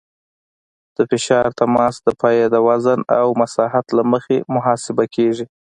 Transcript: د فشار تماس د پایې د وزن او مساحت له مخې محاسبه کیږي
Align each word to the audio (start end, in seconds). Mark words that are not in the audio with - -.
د 0.95 0.97
فشار 1.09 1.47
تماس 1.59 1.95
د 2.05 2.07
پایې 2.21 2.45
د 2.51 2.55
وزن 2.67 2.99
او 3.21 3.27
مساحت 3.41 3.85
له 3.97 4.03
مخې 4.11 4.37
محاسبه 4.55 5.03
کیږي 5.15 5.45